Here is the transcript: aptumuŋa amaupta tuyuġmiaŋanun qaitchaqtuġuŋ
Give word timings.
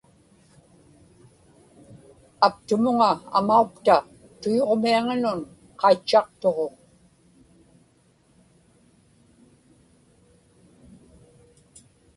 aptumuŋa 2.47 3.09
amaupta 3.37 3.95
tuyuġmiaŋanun 4.41 5.39
qaitchaqtuġuŋ 5.79 6.71